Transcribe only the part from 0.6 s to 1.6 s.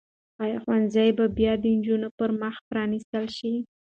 ښوونځي به بیا